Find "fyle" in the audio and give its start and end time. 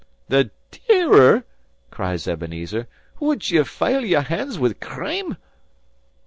3.61-4.03